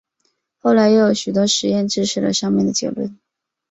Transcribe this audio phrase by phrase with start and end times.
[0.57, 3.19] 后来又有许多实验支持了上面的结论。